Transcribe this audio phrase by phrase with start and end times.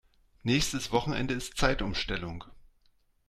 [0.41, 2.43] Nächstes Wochenende ist Zeitumstellung.